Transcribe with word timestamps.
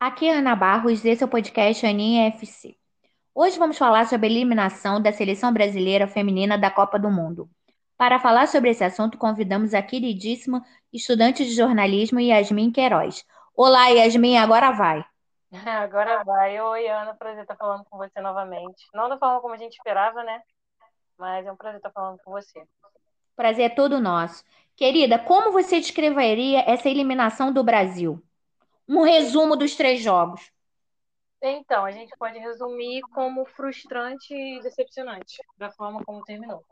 Aqui 0.00 0.26
é 0.30 0.38
Ana 0.38 0.56
Barros, 0.56 1.04
esse 1.04 1.22
é 1.22 1.26
o 1.26 1.28
podcast 1.28 1.84
Aninha 1.84 2.28
FC. 2.28 2.74
Hoje 3.34 3.58
vamos 3.58 3.76
falar 3.76 4.06
sobre 4.06 4.28
a 4.28 4.30
eliminação 4.30 4.98
da 4.98 5.12
seleção 5.12 5.52
brasileira 5.52 6.08
feminina 6.08 6.56
da 6.56 6.70
Copa 6.70 6.98
do 6.98 7.10
Mundo. 7.10 7.50
Para 7.98 8.18
falar 8.18 8.48
sobre 8.48 8.70
esse 8.70 8.82
assunto, 8.82 9.18
convidamos 9.18 9.74
a 9.74 9.82
queridíssima 9.82 10.64
estudante 10.90 11.44
de 11.44 11.50
jornalismo 11.50 12.18
Yasmin 12.18 12.72
Queiroz. 12.72 13.26
Olá, 13.54 13.88
Yasmin, 13.88 14.38
agora 14.38 14.70
vai. 14.70 15.04
Agora 15.66 16.24
vai. 16.24 16.58
Oi, 16.58 16.88
Ana, 16.88 17.12
prazer 17.12 17.42
estar 17.42 17.56
falando 17.56 17.84
com 17.84 17.98
você 17.98 18.22
novamente. 18.22 18.86
Não 18.94 19.06
da 19.06 19.18
forma 19.18 19.42
como 19.42 19.52
a 19.52 19.58
gente 19.58 19.74
esperava, 19.74 20.24
né? 20.24 20.40
Mas 21.18 21.44
é 21.44 21.52
um 21.52 21.56
prazer 21.56 21.76
estar 21.76 21.90
falando 21.90 22.18
com 22.24 22.30
você. 22.30 22.62
Prazer 23.36 23.66
é 23.66 23.68
todo 23.68 24.00
nosso. 24.00 24.42
Querida, 24.74 25.18
como 25.18 25.52
você 25.52 25.78
descreveria 25.78 26.60
essa 26.60 26.88
eliminação 26.88 27.52
do 27.52 27.62
Brasil? 27.62 28.22
Um 28.92 29.02
resumo 29.02 29.54
dos 29.54 29.76
três 29.76 30.00
jogos. 30.00 30.50
Então, 31.40 31.84
a 31.84 31.92
gente 31.92 32.12
pode 32.18 32.38
resumir 32.38 33.00
como 33.14 33.46
frustrante 33.46 34.34
e 34.34 34.60
decepcionante, 34.60 35.36
da 35.56 35.70
forma 35.70 36.04
como 36.04 36.24
terminou. 36.24 36.64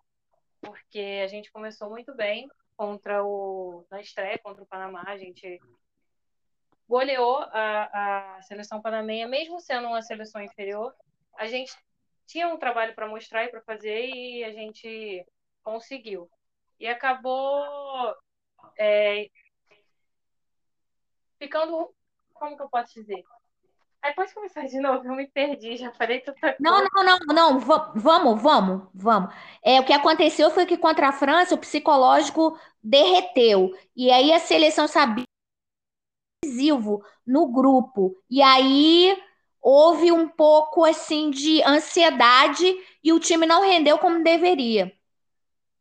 Porque 0.61 1.23
a 1.23 1.29
gente 1.29 1.53
começou 1.53 1.89
muito 1.89 2.13
bem 2.17 2.49
contra 2.77 3.25
o 3.25 3.87
na 3.89 4.01
estreia 4.01 4.39
contra 4.39 4.63
o 4.63 4.67
Panamá, 4.67 5.05
a 5.07 5.17
gente 5.17 5.61
goleou 6.89 7.39
a, 7.53 8.37
a 8.39 8.43
seleção 8.43 8.83
panamenha, 8.83 9.29
mesmo 9.29 9.61
sendo 9.61 9.87
uma 9.87 10.03
seleção 10.03 10.43
inferior. 10.43 10.93
A 11.37 11.47
gente 11.47 11.73
tinha 12.27 12.49
um 12.49 12.59
trabalho 12.59 12.97
para 12.97 13.07
mostrar 13.07 13.45
e 13.45 13.49
para 13.49 13.63
fazer 13.63 14.09
e 14.09 14.43
a 14.43 14.51
gente 14.51 15.25
conseguiu. 15.63 16.29
E 16.81 16.89
acabou 16.89 18.15
é, 18.77 19.29
ficando, 21.39 21.95
como 22.39 22.57
que 22.57 22.63
eu 22.63 22.69
posso 22.69 22.95
dizer? 22.95 23.25
Aí 24.01 24.15
pode 24.15 24.33
começar 24.33 24.65
de 24.65 24.79
novo, 24.79 25.07
eu 25.07 25.15
me 25.15 25.27
perdi, 25.27 25.77
já 25.77 25.93
falei 25.93 26.21
tanta. 26.21 26.57
Não, 26.61 26.87
não, 26.95 27.05
não, 27.05 27.19
não, 27.35 27.59
vamos, 27.59 28.41
vamos, 28.41 28.89
vamos. 28.95 29.35
É, 29.63 29.81
o 29.81 29.85
que 29.85 29.93
aconteceu 29.93 30.51
foi 30.51 30.67
que 30.67 30.79
contra 30.79 31.09
a 31.09 31.13
França 31.13 31.55
o 31.55 31.59
psicológico 31.59 32.57
derreteu. 32.83 33.73
E 33.97 34.11
aí 34.11 34.33
a 34.33 34.39
seleção 34.39 34.87
sabia 34.87 35.25
decisivo 36.43 37.05
no 37.27 37.51
grupo. 37.51 38.17
E 38.31 38.41
aí 38.41 39.21
houve 39.61 40.13
um 40.13 40.29
pouco 40.29 40.85
assim 40.85 41.31
de 41.31 41.63
ansiedade 41.65 42.65
e 43.03 43.13
o 43.13 43.19
time 43.19 43.47
não 43.47 43.63
rendeu 43.63 43.99
como 43.99 44.23
deveria. 44.23 44.93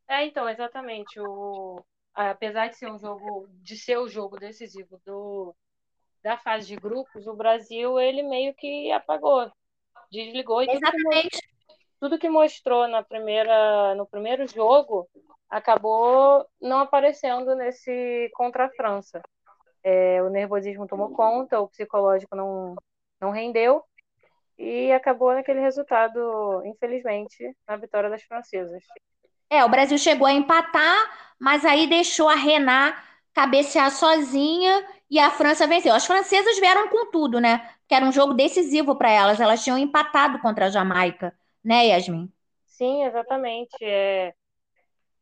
É, 0.07 0.25
então, 0.25 0.49
exatamente. 0.49 1.19
O, 1.19 1.83
apesar 2.13 2.67
de 2.67 2.77
ser 2.77 2.89
um 2.91 2.97
jogo, 2.97 3.47
de 3.61 3.77
ser 3.77 3.97
o 3.97 4.07
jogo 4.07 4.39
decisivo 4.39 4.99
do, 5.05 5.55
da 6.27 6.37
fase 6.37 6.67
de 6.67 6.75
grupos, 6.75 7.25
o 7.25 7.33
Brasil 7.33 7.97
ele 7.97 8.21
meio 8.21 8.53
que 8.53 8.91
apagou, 8.91 9.49
desligou 10.11 10.61
e 10.61 10.69
exatamente. 10.69 11.41
Tudo, 12.01 12.19
que, 12.19 12.29
mostrou 12.29 12.85
na 12.85 13.01
primeira, 13.01 13.95
no 13.95 14.05
primeiro 14.05 14.45
jogo 14.45 15.07
acabou 15.49 16.45
não 16.61 16.79
aparecendo 16.79 17.55
nesse 17.55 18.29
contra 18.33 18.65
a 18.65 18.69
França. 18.71 19.21
É, 19.81 20.21
o 20.21 20.29
nervosismo 20.29 20.85
tomou 20.85 21.11
conta, 21.11 21.61
o 21.61 21.69
psicológico 21.69 22.35
não, 22.35 22.75
não 23.21 23.31
rendeu 23.31 23.81
e 24.59 24.91
acabou 24.91 25.33
naquele 25.33 25.61
resultado, 25.61 26.61
infelizmente, 26.65 27.55
na 27.65 27.77
vitória 27.77 28.09
das 28.09 28.23
francesas. 28.23 28.83
É, 29.49 29.63
o 29.63 29.69
Brasil 29.69 29.97
chegou 29.97 30.27
a 30.27 30.33
empatar, 30.33 31.33
mas 31.39 31.63
aí 31.63 31.87
deixou 31.87 32.27
a 32.27 32.35
Renat 32.35 33.01
cabecear 33.33 33.91
sozinha 33.91 34.85
e 35.09 35.19
a 35.19 35.31
França 35.31 35.67
venceu. 35.67 35.93
As 35.93 36.05
francesas 36.05 36.59
vieram 36.59 36.89
com 36.89 37.09
tudo, 37.11 37.39
né? 37.39 37.73
Que 37.87 37.95
era 37.95 38.05
um 38.05 38.11
jogo 38.11 38.33
decisivo 38.33 38.95
para 38.95 39.09
elas. 39.09 39.39
Elas 39.39 39.63
tinham 39.63 39.77
empatado 39.77 40.39
contra 40.39 40.65
a 40.65 40.69
Jamaica, 40.69 41.33
né, 41.63 41.87
Yasmin? 41.87 42.31
Sim, 42.65 43.03
exatamente. 43.05 43.75
É... 43.81 44.33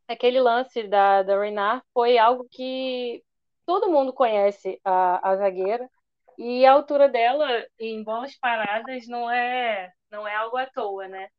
Aquele 0.07 0.39
lance 0.39 0.83
da, 0.87 1.23
da 1.23 1.39
Renard 1.39 1.83
foi 1.93 2.17
algo 2.17 2.47
que 2.51 3.23
todo 3.65 3.89
mundo 3.89 4.13
conhece 4.13 4.79
a, 4.83 5.31
a 5.31 5.35
zagueira 5.37 5.89
e 6.37 6.65
a 6.65 6.73
altura 6.73 7.09
dela 7.09 7.47
em 7.79 8.03
bolas 8.03 8.37
paradas 8.37 9.07
não 9.07 9.29
é 9.31 9.91
não 10.11 10.27
é 10.27 10.35
algo 10.35 10.57
à 10.57 10.65
toa, 10.67 11.07
né? 11.07 11.29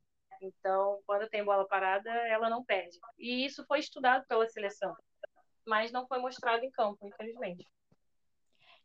Então, 0.43 1.01
quando 1.07 1.29
tem 1.29 1.45
bola 1.45 1.67
parada, 1.67 2.11
ela 2.29 2.51
não 2.51 2.65
perde. 2.65 2.99
E 3.19 3.47
isso 3.47 3.65
foi 3.67 3.79
estudado 3.79 4.25
pela 4.29 4.47
seleção, 4.49 4.95
mas 5.67 5.93
não 5.93 6.07
foi 6.07 6.19
mostrado 6.19 6.65
em 6.65 6.71
campo, 6.71 7.07
infelizmente. 7.07 7.65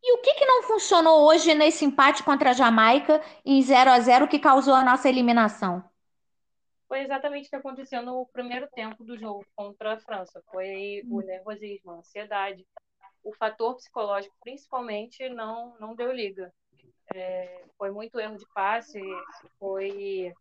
E 0.03 0.13
o 0.13 0.17
que, 0.17 0.33
que 0.33 0.45
não 0.45 0.63
funcionou 0.63 1.27
hoje 1.27 1.53
nesse 1.53 1.85
empate 1.85 2.23
contra 2.23 2.49
a 2.49 2.53
Jamaica 2.53 3.21
em 3.45 3.61
0 3.61 3.91
a 3.91 3.99
0 3.99 4.27
que 4.27 4.39
causou 4.39 4.73
a 4.73 4.83
nossa 4.83 5.07
eliminação? 5.07 5.83
Foi 6.87 7.01
exatamente 7.01 7.47
o 7.47 7.49
que 7.49 7.55
aconteceu 7.55 8.01
no 8.01 8.25
primeiro 8.33 8.67
tempo 8.69 9.03
do 9.03 9.17
jogo 9.17 9.45
contra 9.55 9.93
a 9.93 9.99
França. 9.99 10.43
Foi 10.51 11.03
o 11.07 11.21
nervosismo, 11.21 11.91
a 11.91 11.95
ansiedade. 11.95 12.67
O 13.23 13.31
fator 13.33 13.75
psicológico, 13.75 14.35
principalmente, 14.41 15.29
não, 15.29 15.77
não 15.79 15.95
deu 15.95 16.11
liga. 16.11 16.51
É, 17.13 17.63
foi 17.77 17.91
muito 17.91 18.19
erro 18.19 18.37
de 18.37 18.45
passe, 18.53 18.99
foi 19.59 20.33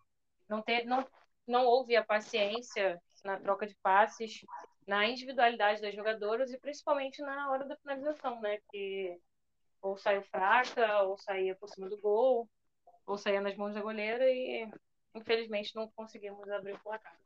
não, 0.49 0.63
ter, 0.63 0.85
não, 0.87 1.07
não 1.47 1.67
houve 1.67 1.97
a 1.97 2.05
paciência 2.05 3.01
na 3.25 3.39
troca 3.39 3.67
de 3.67 3.77
passes, 3.83 4.41
na 4.87 5.07
individualidade 5.07 5.81
das 5.81 5.95
jogadoras 5.95 6.51
e 6.51 6.59
principalmente 6.59 7.21
na 7.23 7.51
hora 7.51 7.65
da 7.67 7.77
finalização, 7.77 8.41
né? 8.41 8.59
Que 8.71 9.17
ou 9.83 9.97
saiu 9.97 10.23
fraca, 10.23 11.03
ou 11.03 11.17
saía 11.17 11.55
por 11.57 11.69
cima 11.69 11.89
do 11.89 12.01
gol, 12.01 12.49
ou 13.07 13.17
saía 13.17 13.41
nas 13.41 13.57
mãos 13.57 13.75
da 13.75 13.81
goleira 13.81 14.25
e 14.25 14.69
infelizmente 15.15 15.75
não 15.75 15.89
conseguimos 15.91 16.49
abrir 16.51 16.75
o 16.75 16.81
placar. 16.81 17.17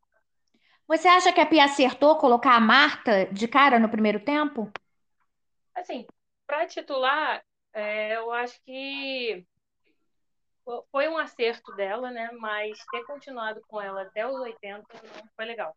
Você 0.87 1.09
acha 1.09 1.33
que 1.33 1.41
a 1.41 1.47
Pia 1.47 1.65
acertou 1.65 2.19
colocar 2.19 2.57
a 2.57 2.61
Marta 2.61 3.27
de 3.27 3.49
cara 3.49 3.79
no 3.79 3.89
primeiro 3.89 4.21
tempo? 4.21 4.71
Assim, 5.75 6.07
para 6.47 6.67
titular, 6.67 7.43
é, 7.73 8.17
eu 8.17 8.31
acho 8.31 8.63
que 8.65 9.47
foi 10.91 11.09
um 11.09 11.19
acerto 11.19 11.75
dela, 11.75 12.11
né? 12.11 12.31
Mas 12.39 12.79
ter 12.91 13.05
continuado 13.05 13.61
com 13.67 13.81
ela 13.81 14.03
até 14.03 14.27
os 14.27 14.39
80 14.41 14.87
não 14.93 15.29
foi 15.35 15.45
legal. 15.45 15.75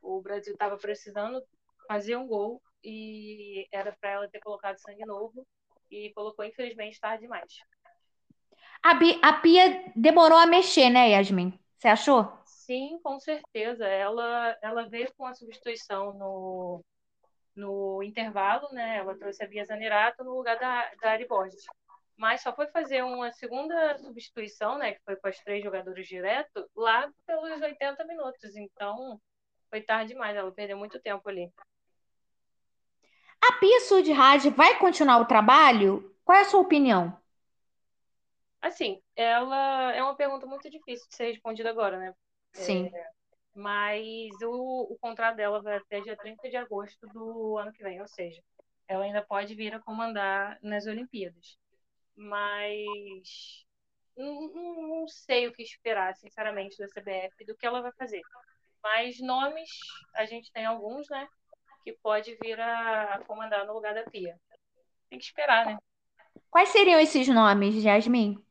O 0.00 0.20
Brasil 0.20 0.52
estava 0.52 0.76
precisando 0.76 1.42
fazer 1.86 2.16
um 2.16 2.26
gol 2.26 2.62
e 2.82 3.66
era 3.72 3.96
para 4.00 4.10
ela 4.10 4.28
ter 4.28 4.40
colocado 4.40 4.78
sangue 4.78 5.04
novo 5.04 5.46
e 5.94 6.12
colocou, 6.12 6.44
infelizmente, 6.44 7.00
tarde 7.00 7.22
demais. 7.22 7.52
A, 8.82 8.92
a 9.28 9.32
Pia 9.34 9.92
demorou 9.94 10.36
a 10.36 10.46
mexer, 10.46 10.90
né, 10.90 11.10
Yasmin? 11.10 11.58
Você 11.78 11.88
achou? 11.88 12.30
Sim, 12.44 12.98
com 13.02 13.18
certeza. 13.20 13.86
Ela, 13.86 14.56
ela 14.62 14.88
veio 14.88 15.12
com 15.16 15.26
a 15.26 15.34
substituição 15.34 16.12
no, 16.14 16.84
no 17.54 18.02
intervalo, 18.02 18.68
né? 18.72 18.98
Ela 18.98 19.16
trouxe 19.16 19.44
a 19.44 19.48
Bia 19.48 19.64
Zanerato 19.64 20.24
no 20.24 20.34
lugar 20.34 20.58
da, 20.58 20.90
da 21.00 21.10
Ari 21.10 21.26
Borges 21.26 21.64
mas 22.16 22.42
só 22.42 22.54
foi 22.54 22.66
fazer 22.68 23.02
uma 23.02 23.32
segunda 23.32 23.98
substituição, 23.98 24.78
né, 24.78 24.92
que 24.92 25.02
foi 25.04 25.16
com 25.16 25.28
as 25.28 25.38
três 25.40 25.62
jogadores 25.62 26.06
direto, 26.06 26.68
lá 26.74 27.10
pelos 27.26 27.60
80 27.60 28.04
minutos. 28.04 28.56
Então, 28.56 29.20
foi 29.68 29.82
tarde 29.82 30.12
demais, 30.12 30.36
ela 30.36 30.52
perdeu 30.52 30.76
muito 30.76 31.00
tempo 31.00 31.28
ali. 31.28 31.50
A 33.48 33.52
Pia 33.58 33.80
Sudhad 33.80 34.50
vai 34.50 34.78
continuar 34.78 35.18
o 35.18 35.26
trabalho? 35.26 36.14
Qual 36.24 36.36
é 36.36 36.42
a 36.42 36.44
sua 36.44 36.60
opinião? 36.60 37.16
Assim, 38.60 39.00
ela 39.14 39.92
é 39.92 40.02
uma 40.02 40.16
pergunta 40.16 40.46
muito 40.46 40.70
difícil 40.70 41.06
de 41.08 41.16
ser 41.16 41.32
respondida 41.32 41.68
agora, 41.68 41.98
né? 41.98 42.14
Sim. 42.52 42.90
É, 42.92 43.06
mas 43.54 44.30
o, 44.42 44.92
o 44.92 44.98
contrato 44.98 45.36
dela 45.36 45.60
vai 45.60 45.76
até 45.76 46.00
dia 46.00 46.16
30 46.16 46.48
de 46.48 46.56
agosto 46.56 47.06
do 47.08 47.58
ano 47.58 47.72
que 47.72 47.82
vem, 47.82 48.00
ou 48.00 48.08
seja, 48.08 48.42
ela 48.88 49.04
ainda 49.04 49.22
pode 49.22 49.54
vir 49.54 49.74
a 49.74 49.80
comandar 49.80 50.58
nas 50.62 50.86
Olimpíadas 50.86 51.58
mas 52.16 53.66
não, 54.16 54.52
não, 54.88 55.08
sei 55.08 55.48
o 55.48 55.52
que 55.52 55.62
esperar, 55.62 56.14
sinceramente, 56.16 56.78
da 56.78 56.88
CBF, 56.88 57.44
do 57.44 57.56
que 57.56 57.66
ela 57.66 57.82
vai 57.82 57.92
fazer. 57.92 58.22
Mas 58.82 59.20
nomes, 59.20 59.70
a 60.14 60.24
gente 60.24 60.52
tem 60.52 60.64
alguns, 60.64 61.08
né? 61.08 61.26
Que 61.84 61.92
pode 61.92 62.36
vir 62.42 62.58
a 62.60 63.22
comandar 63.26 63.66
no 63.66 63.74
lugar 63.74 63.94
da 63.94 64.04
Pia. 64.04 64.40
Tem 65.10 65.18
que 65.18 65.24
esperar, 65.24 65.66
né? 65.66 65.78
Quais 66.50 66.70
seriam 66.70 66.98
esses 66.98 67.28
nomes, 67.28 67.82
Jasmine? 67.82 68.42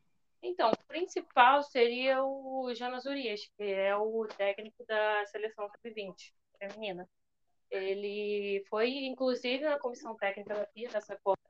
Então, 0.42 0.70
o 0.70 0.86
principal 0.86 1.62
seria 1.62 2.22
o 2.22 2.72
Jonas 2.74 3.06
Urias, 3.06 3.40
que 3.56 3.64
é 3.64 3.96
o 3.96 4.26
técnico 4.26 4.84
da 4.86 5.26
seleção 5.26 5.68
sub-20 5.68 6.32
feminina. 6.58 7.08
Ele 7.70 8.64
foi, 8.68 8.90
inclusive, 9.06 9.64
na 9.64 9.78
comissão 9.78 10.14
técnica 10.16 10.54
da 10.54 10.66
Pia 10.66 10.90
nessa 10.92 11.18
Copa 11.24 11.40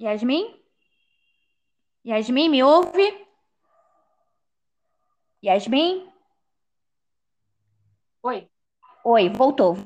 Yasmin? 0.00 0.58
Yasmin, 2.06 2.48
me 2.48 2.62
ouve? 2.62 3.26
Yasmin? 5.44 6.10
Oi. 8.22 8.48
Oi, 9.04 9.28
voltou. 9.30 9.76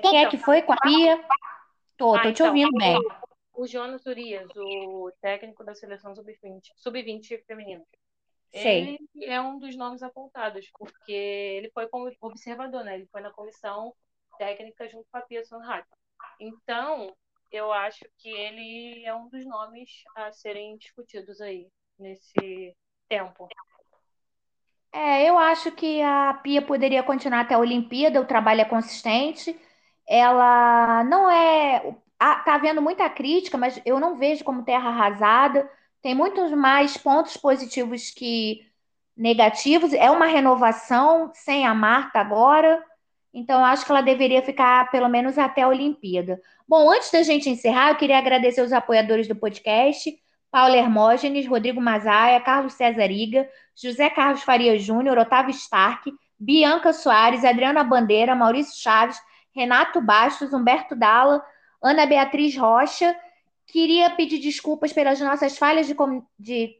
Quem 0.00 0.16
é 0.16 0.20
então, 0.20 0.30
que 0.30 0.38
foi 0.38 0.62
com 0.62 0.72
a 0.72 0.76
Pia? 0.76 1.22
Tô, 1.96 2.14
ah, 2.14 2.22
tô 2.22 2.32
te 2.32 2.34
então, 2.34 2.46
ouvindo 2.46 2.72
bem. 2.78 2.98
o 3.54 3.66
Jonas 3.66 4.06
Urias, 4.06 4.48
o 4.56 5.12
técnico 5.20 5.62
da 5.62 5.74
seleção 5.74 6.14
sub-20 6.14 6.72
sub-20 6.76 7.44
feminino. 7.46 7.84
Sei. 8.52 8.98
Ele 9.14 9.24
é 9.26 9.40
um 9.40 9.58
dos 9.58 9.76
nomes 9.76 10.02
apontados, 10.02 10.70
porque 10.78 11.12
ele 11.12 11.70
foi 11.72 11.88
como 11.88 12.10
observador, 12.20 12.84
né? 12.84 12.94
Ele 12.94 13.06
foi 13.06 13.20
na 13.20 13.30
comissão 13.30 13.94
técnica 14.38 14.88
junto 14.88 15.06
com 15.10 15.18
a 15.18 15.22
Pia 15.22 15.44
Sonrat. 15.44 15.86
Então, 16.40 17.14
eu 17.50 17.72
acho 17.72 18.04
que 18.18 18.30
ele 18.30 19.04
é 19.04 19.14
um 19.14 19.28
dos 19.28 19.44
nomes 19.44 19.90
a 20.16 20.32
serem 20.32 20.76
discutidos 20.78 21.40
aí 21.40 21.68
nesse 21.98 22.74
tempo. 23.08 23.48
É, 24.94 25.28
eu 25.28 25.36
acho 25.36 25.72
que 25.72 26.00
a 26.02 26.34
Pia 26.34 26.62
poderia 26.62 27.02
continuar 27.02 27.40
até 27.40 27.54
a 27.54 27.58
Olimpíada, 27.58 28.20
o 28.20 28.24
trabalho 28.24 28.60
é 28.60 28.64
consistente. 28.64 29.58
Ela 30.08 31.02
não 31.04 31.28
é. 31.30 31.96
ah, 32.18 32.36
Tá 32.44 32.54
havendo 32.54 32.80
muita 32.80 33.10
crítica, 33.10 33.58
mas 33.58 33.80
eu 33.84 33.98
não 33.98 34.16
vejo 34.16 34.44
como 34.44 34.64
terra 34.64 34.88
arrasada. 34.90 35.68
Tem 36.00 36.14
muitos 36.14 36.52
mais 36.52 36.96
pontos 36.96 37.36
positivos 37.36 38.10
que 38.10 38.60
negativos. 39.16 39.92
É 39.92 40.10
uma 40.10 40.26
renovação 40.26 41.32
sem 41.34 41.66
a 41.66 41.74
Marta 41.74 42.20
agora. 42.20 42.80
Então, 43.32 43.58
eu 43.60 43.64
acho 43.66 43.84
que 43.84 43.90
ela 43.90 44.00
deveria 44.02 44.42
ficar 44.42 44.90
pelo 44.92 45.08
menos 45.08 45.38
até 45.38 45.62
a 45.62 45.68
Olimpíada. 45.68 46.40
Bom, 46.68 46.88
antes 46.90 47.10
da 47.10 47.22
gente 47.24 47.50
encerrar, 47.50 47.90
eu 47.90 47.96
queria 47.96 48.18
agradecer 48.18 48.62
os 48.62 48.72
apoiadores 48.72 49.26
do 49.26 49.34
podcast. 49.34 50.16
Paulo 50.52 50.76
Hermógenes, 50.76 51.48
Rodrigo 51.48 51.80
Mazaia, 51.80 52.40
Carlos 52.40 52.74
César 52.74 53.10
Iga, 53.10 53.48
José 53.74 54.08
Carlos 54.10 54.42
Faria 54.42 54.78
Júnior, 54.78 55.18
Otávio 55.18 55.50
Stark, 55.50 56.12
Bianca 56.38 56.92
Soares, 56.92 57.44
Adriana 57.44 57.82
Bandeira, 57.84 58.34
Maurício 58.34 58.80
Chaves, 58.80 59.18
Renato 59.54 60.00
Bastos, 60.00 60.52
Humberto 60.52 60.94
Dalla, 60.96 61.42
Ana 61.82 62.06
Beatriz 62.06 62.56
Rocha. 62.56 63.14
Queria 63.66 64.10
pedir 64.10 64.38
desculpas 64.38 64.92
pelas 64.92 65.20
nossas 65.20 65.56
falhas 65.56 65.86
de, 65.86 65.94
com- 65.94 66.22
de 66.38 66.76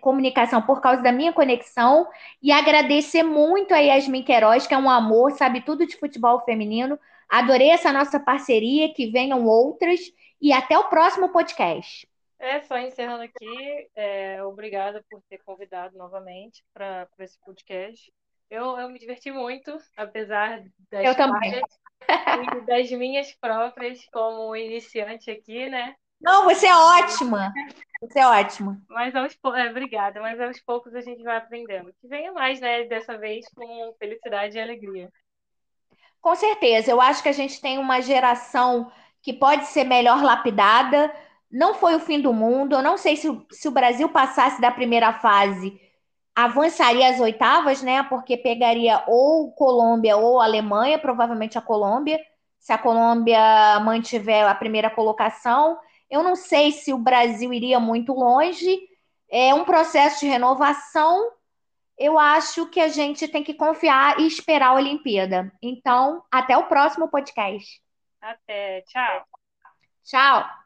comunicação 0.00 0.62
por 0.62 0.80
causa 0.80 1.02
da 1.02 1.12
minha 1.12 1.32
conexão 1.32 2.06
e 2.42 2.50
agradecer 2.52 3.22
muito 3.22 3.72
a 3.74 3.78
Yasmin 3.78 4.22
Queiroz, 4.22 4.66
que 4.66 4.74
é 4.74 4.78
um 4.78 4.90
amor, 4.90 5.32
sabe 5.32 5.60
tudo 5.60 5.86
de 5.86 5.96
futebol 5.96 6.40
feminino. 6.44 6.98
Adorei 7.28 7.70
essa 7.70 7.92
nossa 7.92 8.18
parceria, 8.20 8.92
que 8.94 9.10
venham 9.10 9.44
outras 9.46 10.00
e 10.40 10.52
até 10.52 10.78
o 10.78 10.84
próximo 10.84 11.28
podcast. 11.30 12.08
É, 12.38 12.60
só 12.62 12.78
encerrando 12.78 13.22
aqui, 13.22 13.88
é, 13.94 14.42
obrigada 14.44 15.02
por 15.10 15.22
ter 15.28 15.38
convidado 15.38 15.96
novamente 15.96 16.62
para 16.72 17.08
esse 17.20 17.38
podcast. 17.40 18.12
Eu, 18.50 18.78
eu 18.78 18.88
me 18.88 18.98
diverti 18.98 19.30
muito, 19.30 19.76
apesar 19.96 20.62
das 20.90 21.04
Eu 21.04 21.14
também. 21.16 21.60
das 22.66 22.90
minhas 22.92 23.32
próprias 23.34 24.04
como 24.12 24.54
iniciante 24.54 25.30
aqui, 25.30 25.68
né? 25.68 25.94
Não, 26.20 26.44
você 26.44 26.66
é 26.66 26.76
ótima. 26.76 27.52
Você 28.00 28.18
é 28.18 28.26
ótima. 28.26 28.80
Mas 28.88 29.14
aos 29.14 29.34
poucos, 29.34 29.60
é, 29.60 29.70
obrigada, 29.70 30.20
mas 30.20 30.40
aos 30.40 30.60
poucos 30.60 30.94
a 30.94 31.00
gente 31.00 31.22
vai 31.22 31.36
aprendendo. 31.36 31.92
Que 32.00 32.08
venha 32.08 32.32
mais, 32.32 32.60
né? 32.60 32.84
Dessa 32.84 33.18
vez 33.18 33.46
com 33.54 33.94
felicidade 33.98 34.56
e 34.56 34.60
alegria. 34.60 35.10
Com 36.20 36.34
certeza, 36.34 36.90
eu 36.90 37.00
acho 37.00 37.22
que 37.22 37.28
a 37.28 37.32
gente 37.32 37.60
tem 37.60 37.78
uma 37.78 38.00
geração 38.00 38.90
que 39.22 39.32
pode 39.32 39.66
ser 39.66 39.84
melhor 39.84 40.22
lapidada. 40.22 41.14
Não 41.56 41.74
foi 41.74 41.94
o 41.94 42.00
fim 42.00 42.20
do 42.20 42.32
mundo. 42.32 42.74
Eu 42.76 42.82
não 42.82 42.96
sei 42.98 43.16
se, 43.16 43.28
o- 43.30 43.46
se 43.50 43.66
o 43.66 43.70
Brasil 43.70 44.08
passasse 44.10 44.60
da 44.60 44.70
primeira 44.70 45.12
fase, 45.14 45.80
avançaria 46.34 47.08
às 47.08 47.18
oitavas, 47.18 47.80
né? 47.82 48.02
Porque 48.02 48.36
pegaria 48.36 49.02
ou 49.06 49.52
Colômbia 49.52 50.16
ou 50.18 50.38
Alemanha, 50.40 50.98
provavelmente 50.98 51.56
a 51.56 51.62
Colômbia, 51.62 52.20
se 52.58 52.72
a 52.72 52.78
Colômbia 52.78 53.40
mantiver 53.80 54.46
a 54.46 54.54
primeira 54.54 54.90
colocação. 54.90 55.78
Eu 56.10 56.22
não 56.22 56.36
sei 56.36 56.72
se 56.72 56.92
o 56.92 56.98
Brasil 56.98 57.52
iria 57.54 57.80
muito 57.80 58.12
longe. 58.12 58.78
É 59.30 59.54
um 59.54 59.64
processo 59.64 60.20
de 60.20 60.26
renovação. 60.26 61.30
Eu 61.98 62.18
acho 62.18 62.66
que 62.66 62.80
a 62.80 62.88
gente 62.88 63.26
tem 63.26 63.42
que 63.42 63.54
confiar 63.54 64.20
e 64.20 64.26
esperar 64.26 64.68
a 64.72 64.74
Olimpíada. 64.74 65.50
Então, 65.62 66.22
até 66.30 66.54
o 66.58 66.68
próximo 66.68 67.08
podcast. 67.08 67.80
Até, 68.20 68.82
tchau. 68.82 69.24
Tchau! 70.04 70.65